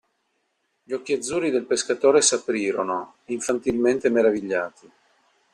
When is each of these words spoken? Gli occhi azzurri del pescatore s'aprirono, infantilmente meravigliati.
Gli 0.81 0.93
occhi 0.93 1.13
azzurri 1.13 1.51
del 1.51 1.67
pescatore 1.67 2.21
s'aprirono, 2.21 3.17
infantilmente 3.25 4.09
meravigliati. 4.09 4.91